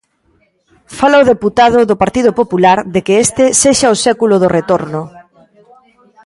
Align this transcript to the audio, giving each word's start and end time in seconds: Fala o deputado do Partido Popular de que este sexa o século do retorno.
Fala 0.97 1.21
o 1.23 1.29
deputado 1.33 1.77
do 1.89 1.99
Partido 2.03 2.31
Popular 2.39 2.77
de 2.93 2.99
que 3.05 3.15
este 3.25 3.43
sexa 3.61 3.93
o 3.95 4.01
século 4.05 4.35
do 4.39 4.49
retorno. 4.57 5.01